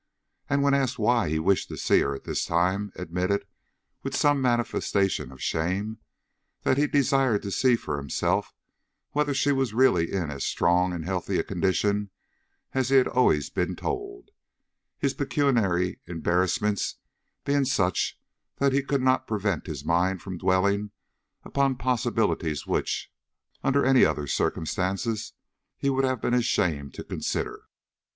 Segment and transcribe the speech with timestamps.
[0.49, 3.45] And when asked why he wished to see her at this time, admitted,
[4.01, 5.99] with some manifestation of shame,
[6.63, 8.51] that he desired to see for himself
[9.11, 12.09] whether she was really in as strong and healthy a condition
[12.73, 14.31] as he had always been told;
[14.97, 16.95] his pecuniary embarrassments
[17.45, 18.19] being such
[18.57, 20.89] that he could not prevent his mind from dwelling
[21.43, 23.11] upon possibilities which,
[23.63, 25.33] under any other circumstances,
[25.77, 27.65] he would have been ashamed to consider.